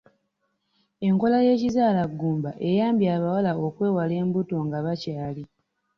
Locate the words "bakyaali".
4.85-5.43